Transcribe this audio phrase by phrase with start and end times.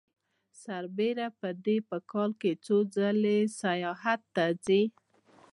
[0.61, 4.83] سربېره پر دې په کال کې څو ځلې سیاحت ته ځي